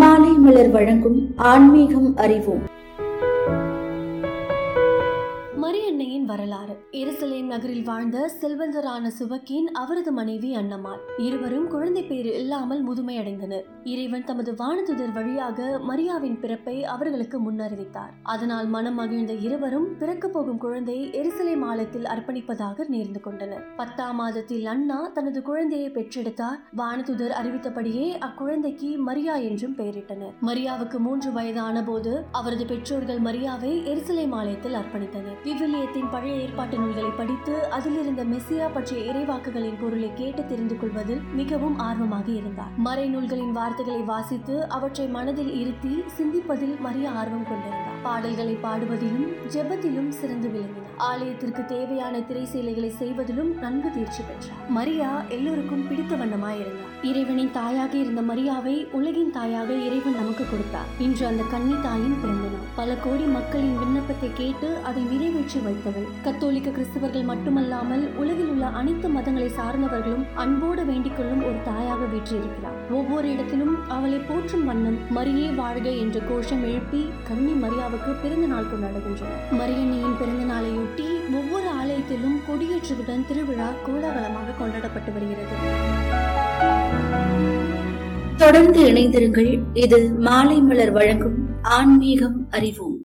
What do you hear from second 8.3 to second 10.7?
செல்வந்தரான சுபக்கீன் அவரது மனைவி